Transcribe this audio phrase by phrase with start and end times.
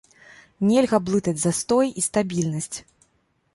[0.69, 2.77] Нельга блытаць застой і стабільнасць.